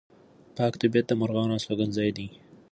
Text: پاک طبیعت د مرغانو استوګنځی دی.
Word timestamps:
پاک 0.57 0.73
طبیعت 0.81 1.05
د 1.07 1.11
مرغانو 1.21 1.57
استوګنځی 1.57 2.09
دی. 2.17 2.27